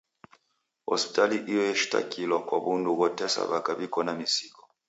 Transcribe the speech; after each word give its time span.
Hospitali 0.91 1.37
iyo 1.51 1.61
eshitakilwa 1.71 2.37
kwa 2.47 2.57
w'undu 2.63 2.91
ghotesa 2.99 3.39
w'aka 3.49 3.71
w'iko 3.77 3.99
na 4.05 4.13
misigo. 4.19 4.61